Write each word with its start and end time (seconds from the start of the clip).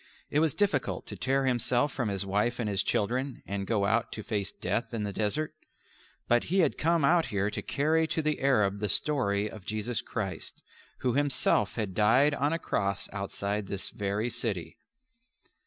It 0.31 0.39
was 0.39 0.55
difficult 0.55 1.05
to 1.05 1.15
tear 1.15 1.45
himself 1.45 1.93
from 1.93 2.09
his 2.09 2.25
wife 2.25 2.57
and 2.59 2.67
his 2.67 2.81
children 2.81 3.43
and 3.45 3.67
go 3.67 3.85
out 3.85 4.11
to 4.13 4.23
face 4.23 4.51
death 4.51 4.95
in 4.95 5.03
the 5.03 5.13
desert. 5.13 5.53
But 6.27 6.45
he 6.45 6.61
had 6.61 6.75
come 6.75 7.05
out 7.05 7.27
here 7.27 7.51
to 7.51 7.61
carry 7.61 8.07
to 8.07 8.23
the 8.23 8.41
Arab 8.41 8.79
the 8.79 8.89
story 8.89 9.47
of 9.47 9.63
Jesus 9.63 10.01
Christ, 10.01 10.63
who 11.01 11.13
Himself 11.13 11.75
had 11.75 11.93
died 11.93 12.33
on 12.33 12.51
a 12.51 12.57
Cross 12.57 13.09
outside 13.13 13.67
this 13.67 13.89
very 13.91 14.31
city. 14.31 14.79